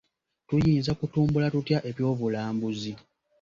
Tuyinza 0.47 0.91
kutumbula 0.99 1.47
tutya 1.53 1.77
eby'obulambuzi? 1.89 2.93